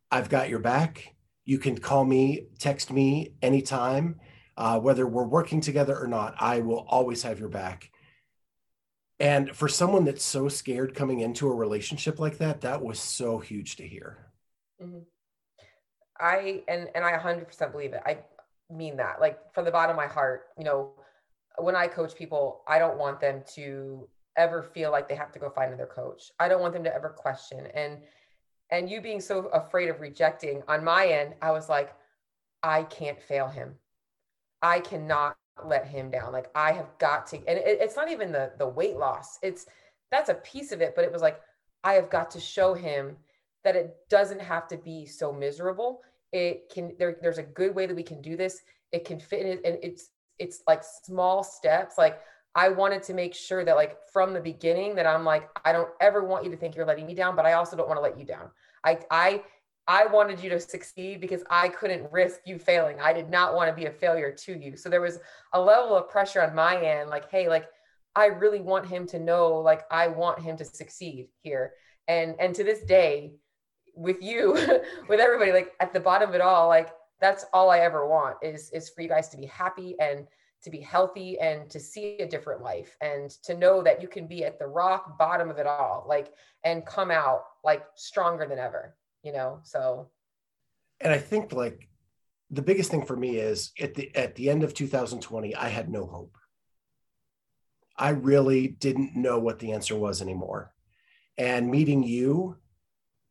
I've 0.10 0.30
got 0.30 0.50
your 0.50 0.60
back. 0.60 1.16
You 1.46 1.60
can 1.60 1.78
call 1.78 2.06
me, 2.06 2.48
text 2.60 2.92
me 2.92 3.34
anytime. 3.42 4.20
Uh, 4.58 4.80
whether 4.80 5.08
we're 5.08 5.24
working 5.24 5.62
together 5.62 5.98
or 5.98 6.08
not, 6.08 6.36
I 6.40 6.60
will 6.60 6.86
always 6.88 7.24
have 7.24 7.40
your 7.40 7.50
back. 7.50 7.90
And 9.20 9.56
for 9.56 9.68
someone 9.68 10.04
that's 10.04 10.24
so 10.24 10.50
scared 10.50 10.96
coming 10.96 11.20
into 11.20 11.48
a 11.48 11.54
relationship 11.54 12.20
like 12.20 12.40
that, 12.40 12.62
that 12.62 12.82
was 12.82 13.00
so 13.00 13.40
huge 13.40 13.76
to 13.78 13.88
hear. 13.88 14.32
Mm-hmm. 14.82 15.00
I 16.20 16.64
and 16.68 16.90
and 16.96 17.06
I 17.06 17.18
100% 17.18 17.72
believe 17.72 17.94
it. 17.94 18.02
I 18.06 18.20
mean 18.72 18.98
that. 18.98 19.22
Like 19.22 19.40
from 19.54 19.66
the 19.66 19.72
bottom 19.72 19.92
of 19.92 19.98
my 19.98 20.08
heart, 20.08 20.44
you 20.58 20.64
know, 20.64 20.94
when 21.58 21.76
I 21.76 21.88
coach 21.88 22.16
people, 22.16 22.64
I 22.68 22.80
don't 22.80 22.98
want 22.98 23.20
them 23.20 23.44
to 23.56 24.08
ever 24.38 24.64
feel 24.64 24.92
like 24.92 25.10
they 25.10 25.16
have 25.16 25.32
to 25.34 25.40
go 25.40 25.50
find 25.50 25.74
another 25.74 25.90
coach. 25.94 26.32
I 26.40 26.48
don't 26.48 26.62
want 26.62 26.74
them 26.74 26.84
to 26.84 26.94
ever 26.94 27.10
question. 27.10 27.68
And 27.74 28.00
and 28.70 28.90
you 28.90 29.02
being 29.02 29.20
so 29.20 29.48
afraid 29.48 29.90
of 29.90 30.00
rejecting 30.00 30.64
on 30.68 30.84
my 30.84 31.06
end, 31.06 31.34
I 31.42 31.52
was 31.52 31.68
like, 31.68 31.94
I 32.64 32.84
can't 32.84 33.22
fail 33.22 33.50
him. 33.50 33.76
I 34.62 34.80
cannot 34.80 35.36
let 35.66 35.86
him 35.86 36.10
down. 36.10 36.32
Like 36.32 36.50
I 36.56 36.72
have 36.72 36.98
got 36.98 37.28
to, 37.28 37.38
and 37.38 37.58
it, 37.58 37.80
it's 37.82 37.96
not 37.96 38.10
even 38.10 38.32
the 38.32 38.52
the 38.58 38.68
weight 38.68 38.98
loss. 38.98 39.38
It's 39.42 39.66
that's 40.12 40.30
a 40.30 40.36
piece 40.36 40.72
of 40.72 40.82
it, 40.82 40.94
but 40.96 41.04
it 41.04 41.12
was 41.12 41.22
like 41.22 41.42
I 41.84 41.94
have 41.94 42.10
got 42.10 42.32
to 42.32 42.40
show 42.40 42.74
him 42.74 43.18
that 43.64 43.76
it 43.76 43.96
doesn't 44.10 44.42
have 44.42 44.68
to 44.70 44.78
be 44.78 45.06
so 45.06 45.32
miserable. 45.32 46.02
It 46.32 46.72
can 46.74 46.96
there, 46.98 47.18
there's 47.22 47.38
a 47.38 47.44
good 47.44 47.76
way 47.76 47.86
that 47.86 47.96
we 47.96 48.04
can 48.04 48.22
do 48.22 48.38
this. 48.38 48.62
It 48.92 49.06
can 49.06 49.20
fit 49.20 49.46
in 49.46 49.60
and 49.66 49.78
it's 49.82 50.10
it's 50.42 50.62
like 50.68 50.84
small 50.84 51.44
steps. 51.44 51.98
Like 51.98 52.20
I 52.56 52.70
wanted 52.70 53.04
to 53.04 53.14
make 53.14 53.34
sure 53.34 53.64
that 53.64 53.76
like 53.76 53.98
from 54.12 54.34
the 54.34 54.42
beginning 54.42 54.96
that 54.96 55.08
I'm 55.08 55.24
like, 55.24 55.48
I 55.64 55.72
don't 55.72 55.90
ever 56.02 56.24
want 56.24 56.44
you 56.44 56.52
to 56.52 56.58
think 56.58 56.76
you're 56.76 56.86
letting 56.86 57.08
me 57.08 57.16
down, 57.16 57.36
but 57.36 57.46
I 57.46 57.54
also 57.54 57.78
don't 57.78 57.88
want 57.88 57.98
to 57.98 58.02
let 58.02 58.20
you 58.20 58.26
down. 58.26 58.50
I 58.84 59.00
I 59.10 59.44
I 59.88 60.06
wanted 60.08 60.44
you 60.44 60.50
to 60.50 60.60
succeed 60.60 61.22
because 61.22 61.44
I 61.50 61.70
couldn't 61.70 62.12
risk 62.12 62.42
you 62.46 62.58
failing. 62.60 63.00
I 63.00 63.14
did 63.14 63.30
not 63.30 63.56
want 63.56 63.70
to 63.70 63.76
be 63.76 63.86
a 63.86 63.92
failure 63.92 64.32
to 64.32 64.54
you. 64.58 64.78
So 64.78 64.90
there 64.90 65.02
was 65.02 65.20
a 65.54 65.62
level 65.62 65.96
of 65.96 66.10
pressure 66.10 66.42
on 66.42 66.56
my 66.56 66.80
end, 66.82 67.10
like, 67.10 67.30
hey, 67.30 67.48
like 67.48 67.66
I 68.16 68.28
really 68.28 68.62
want 68.62 68.88
him 68.88 69.08
to 69.08 69.20
know, 69.20 69.56
like 69.60 69.84
I 69.92 70.08
want 70.08 70.42
him 70.42 70.58
to 70.58 70.66
succeed 70.66 71.28
here. 71.42 71.74
And 72.08 72.36
and 72.40 72.54
to 72.56 72.64
this 72.64 72.84
day, 72.84 73.34
with 73.96 74.22
you, 74.22 74.54
with 75.10 75.20
everybody, 75.20 75.52
like 75.52 75.74
at 75.80 75.94
the 75.94 76.00
bottom 76.00 76.30
of 76.30 76.36
it 76.36 76.42
all, 76.42 76.68
like 76.68 76.90
that's 77.22 77.46
all 77.54 77.70
I 77.70 77.80
ever 77.80 78.08
want 78.08 78.38
is 78.42 78.72
is 78.72 78.90
for 78.90 79.02
you 79.02 79.10
guys 79.10 79.30
to 79.30 79.38
be 79.38 79.46
happy 79.46 79.96
and 80.00 80.28
to 80.64 80.70
be 80.70 80.80
healthy 80.80 81.40
and 81.40 81.70
to 81.70 81.80
see 81.80 82.18
a 82.18 82.28
different 82.28 82.62
life 82.62 82.96
and 83.02 83.32
to 83.44 83.56
know 83.56 83.82
that 83.82 84.02
you 84.02 84.08
can 84.08 84.28
be 84.28 84.44
at 84.44 84.60
the 84.60 84.68
rock 84.68 85.18
bottom 85.18 85.50
of 85.50 85.58
it 85.58 85.66
all 85.66 86.06
like 86.08 86.34
and 86.64 86.86
come 86.86 87.10
out 87.10 87.44
like 87.64 87.84
stronger 87.96 88.48
than 88.48 88.60
ever 88.60 88.96
you 89.24 89.32
know? 89.32 89.60
So 89.64 90.10
and 91.00 91.12
i 91.12 91.18
think 91.18 91.52
like 91.52 91.90
the 92.52 92.62
biggest 92.62 92.92
thing 92.92 93.06
for 93.06 93.16
me 93.16 93.38
is 93.38 93.72
at 93.80 93.96
the 93.96 94.16
at 94.16 94.36
the 94.36 94.50
end 94.50 94.64
of 94.64 94.74
2020 94.74 95.56
i 95.56 95.70
had 95.70 95.90
no 95.90 96.06
hope. 96.06 96.38
I 97.98 98.10
really 98.10 98.68
didn't 98.68 99.16
know 99.16 99.40
what 99.40 99.60
the 99.60 99.72
answer 99.74 99.96
was 99.96 100.22
anymore. 100.22 100.74
And 101.38 101.70
meeting 101.70 102.04
you 102.04 102.58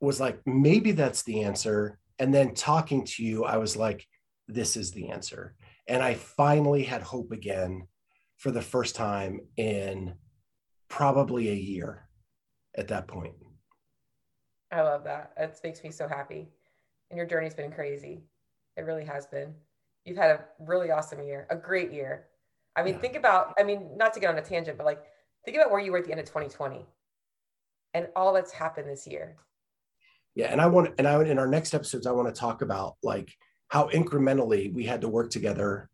was 0.01 0.21
like 0.21 0.41
maybe 0.47 0.93
that's 0.93 1.23
the 1.23 1.43
answer 1.43 2.00
and 2.21 2.33
then 2.33 2.55
talking 2.55 3.05
to 3.05 3.25
you 3.25 3.45
i 3.45 3.57
was 3.57 3.77
like 3.77 4.07
this 4.47 4.77
is 4.77 4.93
the 4.93 5.09
answer 5.09 5.57
and 5.91 6.05
I 6.05 6.15
finally 6.15 6.85
had 6.85 7.03
hope 7.03 7.33
again 7.33 7.89
for 8.37 8.53
the 8.53 8.63
first 8.63 8.95
time 8.95 9.41
in 9.57 10.15
probably 10.89 11.51
a 11.51 11.55
year 11.55 12.09
at 12.77 12.87
that 12.89 13.09
point. 13.09 13.35
I 14.71 14.83
love 14.83 15.03
that. 15.03 15.33
It 15.37 15.59
makes 15.65 15.83
me 15.83 15.91
so 15.91 16.07
happy. 16.07 16.49
And 17.11 17.17
your 17.17 17.27
journey's 17.27 17.55
been 17.55 17.73
crazy. 17.73 18.23
It 18.77 18.83
really 18.83 19.05
has 19.05 19.27
been. 19.27 19.53
You've 20.05 20.17
had 20.17 20.31
a 20.31 20.45
really 20.61 20.93
awesome 20.93 21.21
year, 21.25 21.49
a 21.51 21.57
great 21.57 21.93
year. 21.93 22.27
I 22.77 22.85
mean, 22.85 22.95
yeah. 22.95 23.01
think 23.01 23.17
about, 23.17 23.55
I 23.59 23.65
mean, 23.65 23.97
not 23.97 24.15
to 24.15 24.21
get 24.21 24.31
on 24.31 24.39
a 24.39 24.43
tangent, 24.43 24.79
but 24.79 24.87
like, 24.87 25.03
think 25.45 25.57
about 25.57 25.73
where 25.73 25.81
you 25.81 25.91
were 25.91 25.99
at 25.99 26.05
the 26.05 26.13
end 26.13 26.21
of 26.21 26.27
2020 26.27 26.87
and 27.95 28.07
all 28.15 28.33
that's 28.33 28.53
happened 28.53 28.89
this 28.89 29.09
year. 29.09 29.35
Yeah. 30.35 30.47
And 30.47 30.61
I 30.61 30.67
want, 30.67 30.95
and 30.99 31.07
I, 31.07 31.23
in 31.25 31.39
our 31.39 31.49
next 31.49 31.75
episodes, 31.75 32.07
I 32.07 32.13
want 32.13 32.33
to 32.33 32.39
talk 32.39 32.63
about 32.63 32.97
like 33.03 33.33
how 33.69 33.89
incrementally 33.89 34.73
we 34.73 34.85
had 34.85 35.01
to 35.01 35.09
work 35.09 35.31
together 35.31 35.89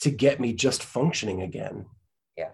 to 0.00 0.10
get 0.10 0.40
me 0.40 0.52
just 0.52 0.82
functioning 0.82 1.42
again. 1.42 1.86
Yeah. 2.36 2.50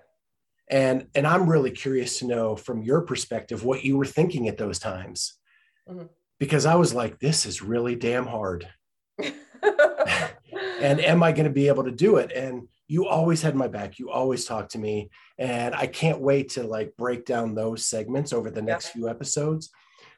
And 0.68 1.06
and 1.14 1.26
i'm 1.26 1.48
really 1.48 1.70
curious 1.70 2.18
to 2.18 2.26
know 2.26 2.56
from 2.56 2.82
your 2.82 3.02
perspective 3.02 3.64
what 3.64 3.84
you 3.84 3.96
were 3.96 4.06
thinking 4.06 4.48
at 4.48 4.58
those 4.58 4.78
times. 4.78 5.38
Mm-hmm. 5.88 6.06
because 6.38 6.64
i 6.64 6.74
was 6.76 6.94
like 6.94 7.18
this 7.18 7.46
is 7.46 7.62
really 7.62 7.96
damn 7.96 8.26
hard. 8.26 8.68
And 10.80 11.00
am 11.00 11.22
i 11.22 11.32
going 11.32 11.46
to 11.46 11.52
be 11.52 11.68
able 11.68 11.84
to 11.84 11.90
do 11.90 12.16
it? 12.16 12.30
And 12.32 12.68
you 12.88 13.06
always 13.06 13.40
had 13.40 13.54
my 13.54 13.68
back. 13.68 13.98
You 13.98 14.10
always 14.10 14.44
talked 14.44 14.72
to 14.72 14.78
me. 14.78 15.10
And 15.38 15.74
i 15.74 15.86
can't 15.86 16.20
wait 16.20 16.50
to 16.50 16.62
like 16.62 16.96
break 16.96 17.24
down 17.24 17.54
those 17.54 17.86
segments 17.86 18.32
over 18.32 18.50
the 18.50 18.62
next 18.62 18.86
yeah. 18.86 18.92
few 18.92 19.08
episodes 19.08 19.70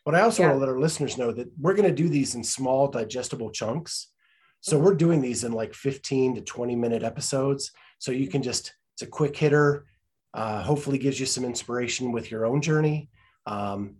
but 0.06 0.14
I 0.14 0.20
also 0.20 0.42
yeah. 0.42 0.50
want 0.50 0.60
to 0.60 0.60
let 0.60 0.72
our 0.72 0.78
listeners 0.78 1.18
know 1.18 1.32
that 1.32 1.48
we're 1.60 1.74
going 1.74 1.88
to 1.88 1.94
do 1.94 2.08
these 2.08 2.36
in 2.36 2.44
small, 2.44 2.86
digestible 2.86 3.50
chunks. 3.50 4.12
So 4.60 4.78
we're 4.78 4.94
doing 4.94 5.20
these 5.20 5.42
in 5.42 5.50
like 5.50 5.74
15 5.74 6.36
to 6.36 6.40
20 6.42 6.76
minute 6.76 7.02
episodes. 7.02 7.72
So 7.98 8.12
you 8.12 8.28
can 8.28 8.40
just, 8.40 8.72
it's 8.94 9.02
a 9.02 9.06
quick 9.06 9.36
hitter, 9.36 9.84
uh, 10.32 10.62
hopefully 10.62 10.98
gives 10.98 11.18
you 11.18 11.26
some 11.26 11.44
inspiration 11.44 12.12
with 12.12 12.30
your 12.30 12.46
own 12.46 12.62
journey. 12.62 13.10
Um, 13.46 13.96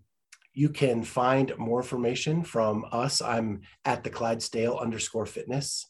you 0.55 0.69
can 0.69 1.03
find 1.03 1.53
more 1.59 1.81
information 1.81 2.45
from 2.45 2.87
us. 2.93 3.21
I'm 3.21 3.63
at 3.85 4.05
the 4.05 4.11
Clydesdale 4.11 4.79
underscore 4.81 5.27
fitness 5.27 5.87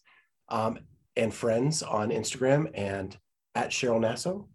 um, 0.48 0.78
and 1.14 1.32
friends 1.32 1.82
on 1.82 2.08
Instagram 2.08 2.70
and 2.74 3.14
at 3.54 3.68
Cheryl 3.68 4.00
Nasso 4.00 4.48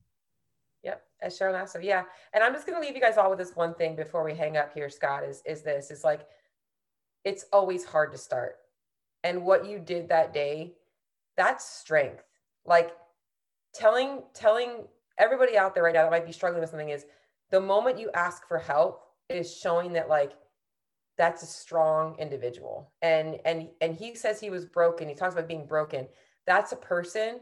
as 1.21 1.37
Cheryl 1.37 1.53
Nasso. 1.53 1.83
Yeah. 1.83 2.03
And 2.33 2.43
I'm 2.43 2.53
just 2.53 2.65
going 2.65 2.79
to 2.79 2.85
leave 2.85 2.95
you 2.95 3.01
guys 3.01 3.17
all 3.17 3.29
with 3.29 3.39
this 3.39 3.55
one 3.55 3.73
thing 3.73 3.95
before 3.95 4.23
we 4.23 4.33
hang 4.33 4.57
up 4.57 4.73
here, 4.73 4.89
Scott, 4.89 5.23
is, 5.23 5.41
is 5.45 5.61
this, 5.61 5.91
is 5.91 6.03
like, 6.03 6.21
it's 7.23 7.45
always 7.53 7.85
hard 7.85 8.11
to 8.11 8.17
start. 8.17 8.55
And 9.23 9.43
what 9.43 9.67
you 9.67 9.79
did 9.79 10.09
that 10.09 10.33
day, 10.33 10.73
that's 11.37 11.65
strength. 11.65 12.23
Like 12.65 12.91
telling, 13.73 14.23
telling 14.33 14.85
everybody 15.17 15.57
out 15.57 15.75
there 15.75 15.83
right 15.83 15.93
now 15.93 16.03
that 16.03 16.11
might 16.11 16.25
be 16.25 16.31
struggling 16.31 16.61
with 16.61 16.69
something 16.69 16.89
is 16.89 17.05
the 17.51 17.61
moment 17.61 17.99
you 17.99 18.09
ask 18.13 18.47
for 18.47 18.57
help 18.57 19.03
is 19.29 19.55
showing 19.55 19.93
that 19.93 20.09
like, 20.09 20.33
that's 21.17 21.43
a 21.43 21.47
strong 21.47 22.15
individual. 22.17 22.91
And, 23.01 23.39
and, 23.45 23.67
and 23.81 23.93
he 23.95 24.15
says 24.15 24.39
he 24.39 24.49
was 24.49 24.65
broken. 24.65 25.07
He 25.07 25.13
talks 25.13 25.33
about 25.33 25.47
being 25.47 25.67
broken. 25.67 26.07
That's 26.47 26.71
a 26.71 26.77
person 26.77 27.41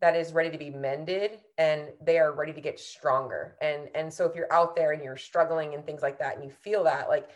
that 0.00 0.14
is 0.14 0.32
ready 0.32 0.50
to 0.50 0.58
be 0.58 0.70
mended 0.70 1.40
and 1.56 1.88
they 2.00 2.18
are 2.18 2.32
ready 2.32 2.52
to 2.52 2.60
get 2.60 2.78
stronger. 2.78 3.56
And 3.60 3.88
and 3.94 4.12
so 4.12 4.26
if 4.26 4.36
you're 4.36 4.52
out 4.52 4.76
there 4.76 4.92
and 4.92 5.02
you're 5.02 5.16
struggling 5.16 5.74
and 5.74 5.84
things 5.84 6.02
like 6.02 6.18
that 6.20 6.36
and 6.36 6.44
you 6.44 6.50
feel 6.50 6.84
that 6.84 7.08
like 7.08 7.30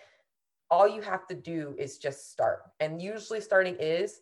all 0.71 0.89
you 0.89 1.03
have 1.03 1.27
to 1.27 1.35
do 1.35 1.75
is 1.79 1.99
just 1.99 2.31
start. 2.31 2.63
And 2.81 3.03
usually 3.03 3.41
starting 3.41 3.77
is 3.79 4.21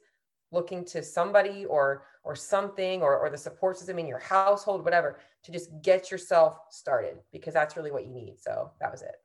looking 0.52 0.84
to 0.86 1.02
somebody 1.02 1.64
or 1.66 2.04
or 2.24 2.34
something 2.34 3.02
or, 3.02 3.16
or 3.18 3.30
the 3.30 3.38
support 3.38 3.78
system 3.78 3.98
in 3.98 4.06
your 4.06 4.18
household 4.18 4.84
whatever 4.84 5.18
to 5.42 5.52
just 5.52 5.70
get 5.82 6.10
yourself 6.10 6.58
started 6.70 7.18
because 7.32 7.54
that's 7.54 7.76
really 7.76 7.92
what 7.92 8.04
you 8.06 8.12
need. 8.12 8.36
So 8.38 8.70
that 8.80 8.90
was 8.90 9.02
it. 9.02 9.16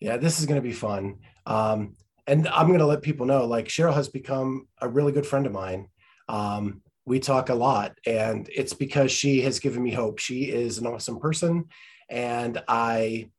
Yeah 0.00 0.16
this 0.16 0.40
is 0.40 0.46
going 0.46 0.60
to 0.60 0.68
be 0.68 0.74
fun. 0.74 1.18
Um, 1.46 1.94
and 2.26 2.46
i'm 2.48 2.66
going 2.66 2.78
to 2.78 2.84
let 2.84 3.00
people 3.00 3.24
know 3.24 3.46
like 3.46 3.68
cheryl 3.68 3.94
has 3.94 4.06
become 4.06 4.68
a 4.82 4.88
really 4.88 5.12
good 5.12 5.26
friend 5.26 5.46
of 5.46 5.52
mine. 5.52 5.88
Um, 6.28 6.82
we 7.08 7.20
talk 7.20 7.48
a 7.48 7.54
lot, 7.54 7.98
and 8.06 8.48
it's 8.54 8.74
because 8.74 9.10
she 9.10 9.40
has 9.42 9.58
given 9.58 9.82
me 9.82 9.90
hope. 9.90 10.18
She 10.18 10.44
is 10.44 10.78
an 10.78 10.86
awesome 10.86 11.18
person, 11.18 11.64
and 12.08 12.62
I, 12.68 13.30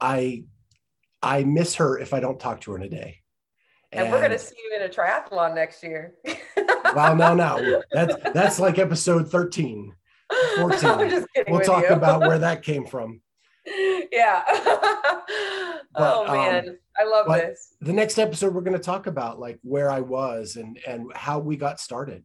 I, 0.00 0.44
I 1.22 1.44
miss 1.44 1.76
her 1.76 1.98
if 1.98 2.12
I 2.12 2.20
don't 2.20 2.38
talk 2.38 2.60
to 2.62 2.72
her 2.72 2.76
in 2.76 2.84
a 2.84 2.88
day. 2.88 3.22
And, 3.90 4.04
and 4.04 4.12
we're 4.12 4.20
going 4.20 4.32
to 4.32 4.38
see 4.38 4.54
you 4.62 4.76
in 4.76 4.82
a 4.82 4.92
triathlon 4.92 5.54
next 5.54 5.82
year. 5.82 6.14
well, 6.94 7.16
no, 7.16 7.34
no, 7.34 7.82
that's 7.90 8.14
that's 8.34 8.60
like 8.60 8.78
episode 8.78 9.30
thirteen. 9.30 9.94
14. 10.56 11.24
we'll 11.48 11.60
talk 11.60 11.84
you. 11.84 11.94
about 11.94 12.20
where 12.20 12.38
that 12.38 12.62
came 12.62 12.86
from. 12.92 13.22
Yeah. 14.12 14.42
But, 15.94 16.14
oh 16.14 16.32
man, 16.32 16.68
um, 16.68 16.76
I 16.98 17.04
love 17.04 17.26
this. 17.26 17.74
The 17.80 17.92
next 17.92 18.18
episode 18.18 18.54
we're 18.54 18.60
going 18.60 18.76
to 18.76 18.82
talk 18.82 19.06
about 19.06 19.40
like 19.40 19.58
where 19.62 19.90
I 19.90 20.00
was 20.00 20.56
and 20.56 20.78
and 20.86 21.10
how 21.14 21.38
we 21.38 21.56
got 21.56 21.80
started. 21.80 22.24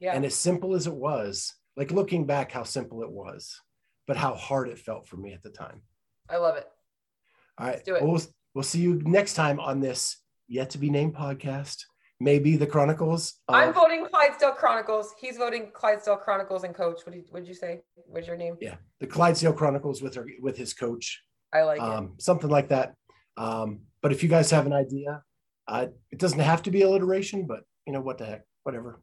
Yeah. 0.00 0.14
And 0.14 0.24
as 0.24 0.34
simple 0.34 0.74
as 0.74 0.86
it 0.86 0.94
was, 0.94 1.54
like 1.76 1.92
looking 1.92 2.26
back 2.26 2.50
how 2.50 2.64
simple 2.64 3.02
it 3.02 3.10
was, 3.10 3.60
but 4.06 4.16
how 4.16 4.34
hard 4.34 4.68
it 4.68 4.78
felt 4.78 5.06
for 5.06 5.16
me 5.16 5.32
at 5.32 5.42
the 5.42 5.50
time. 5.50 5.82
I 6.28 6.36
love 6.36 6.56
it. 6.56 6.66
All 7.58 7.66
right. 7.66 7.74
Let's 7.74 7.84
do 7.84 7.94
it. 7.96 8.02
We'll, 8.02 8.22
we'll 8.54 8.64
see 8.64 8.80
you 8.80 9.00
next 9.04 9.34
time 9.34 9.60
on 9.60 9.80
this 9.80 10.16
yet 10.48 10.70
to 10.70 10.78
be 10.78 10.90
named 10.90 11.14
podcast 11.14 11.84
maybe 12.20 12.56
the 12.56 12.66
Chronicles. 12.66 13.40
Of... 13.48 13.54
I'm 13.54 13.72
voting 13.72 14.06
Clydesdale 14.06 14.52
Chronicles. 14.52 15.14
He's 15.18 15.38
voting 15.38 15.70
Clydesdale 15.72 16.18
Chronicles 16.18 16.64
and 16.64 16.74
coach. 16.74 17.00
What 17.04 17.14
did 17.14 17.24
what 17.30 17.40
did 17.40 17.48
you 17.48 17.54
say? 17.54 17.80
What's 18.06 18.26
your 18.26 18.36
name? 18.36 18.56
Yeah, 18.60 18.76
the 19.00 19.06
Clydesdale 19.06 19.54
Chronicles 19.54 20.02
with 20.02 20.14
her 20.14 20.26
with 20.40 20.56
his 20.56 20.74
coach. 20.74 21.22
I 21.52 21.62
like 21.62 21.80
um, 21.80 22.12
it. 22.16 22.22
Something 22.22 22.50
like 22.50 22.68
that. 22.68 22.94
Um, 23.36 23.80
but 24.02 24.12
if 24.12 24.22
you 24.22 24.28
guys 24.28 24.50
have 24.50 24.66
an 24.66 24.72
idea, 24.72 25.22
uh, 25.66 25.86
it 26.12 26.18
doesn't 26.18 26.38
have 26.38 26.62
to 26.64 26.70
be 26.70 26.82
alliteration, 26.82 27.46
but 27.46 27.64
you 27.86 27.92
know 27.92 28.00
what 28.00 28.18
the 28.18 28.26
heck, 28.26 28.42
whatever. 28.62 29.02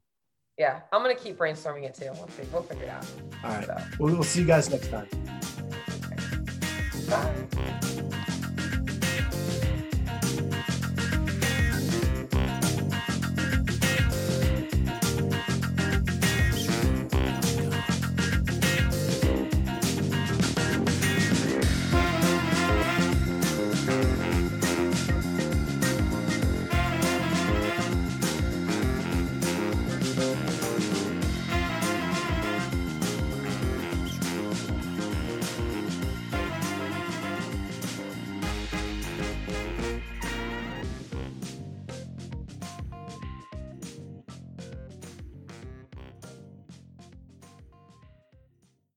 Yeah, 0.58 0.80
I'm 0.92 1.02
gonna 1.04 1.16
keep 1.16 1.38
brainstorming 1.38 1.84
it 1.84 1.94
too. 1.94 2.10
We'll, 2.14 2.30
we'll 2.52 2.64
figure 2.64 2.86
it 2.86 2.90
out. 2.90 3.06
All 3.44 3.52
right. 3.52 3.66
So. 3.66 3.78
Well, 4.00 4.14
we'll 4.14 4.24
see 4.24 4.42
you 4.42 4.48
guys 4.48 4.70
next 4.70 4.90
time. 4.90 5.08
Bye. 7.10 7.80